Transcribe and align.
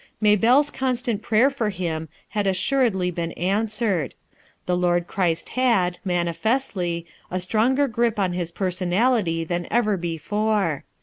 Maybelle's 0.19 0.71
constant 0.71 1.21
prayer 1.21 1.51
for 1.51 1.69
him 1.69 2.09
had 2.29 2.47
assuredly 2.47 3.11
been 3.11 3.33
answered. 3.33 4.15
The 4.65 4.75
Lord 4.75 5.05
Christ 5.05 5.49
had, 5.49 5.99
manifestly, 6.03 7.05
a 7.29 7.39
stronger 7.39 7.87
grip 7.87 8.17
on 8.17 8.33
his 8.33 8.49
personality 8.51 9.43
than 9.43 9.67
ever 9.69 9.97
before. 9.97 10.85